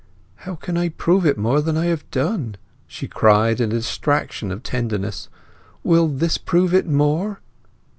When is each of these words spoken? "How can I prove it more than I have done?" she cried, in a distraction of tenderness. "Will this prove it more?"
"How 0.37 0.55
can 0.55 0.77
I 0.77 0.89
prove 0.89 1.27
it 1.27 1.37
more 1.37 1.61
than 1.61 1.77
I 1.77 1.85
have 1.85 2.09
done?" 2.09 2.55
she 2.87 3.07
cried, 3.07 3.61
in 3.61 3.69
a 3.71 3.75
distraction 3.75 4.51
of 4.51 4.63
tenderness. 4.63 5.29
"Will 5.83 6.07
this 6.07 6.39
prove 6.39 6.73
it 6.73 6.87
more?" 6.87 7.39